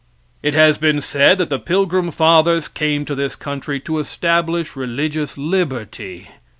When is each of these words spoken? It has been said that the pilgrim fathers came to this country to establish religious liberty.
It 0.41 0.55
has 0.55 0.79
been 0.79 0.99
said 0.99 1.37
that 1.37 1.51
the 1.51 1.59
pilgrim 1.59 2.09
fathers 2.09 2.67
came 2.67 3.05
to 3.05 3.13
this 3.13 3.35
country 3.35 3.79
to 3.81 3.99
establish 3.99 4.75
religious 4.75 5.37
liberty. 5.37 6.27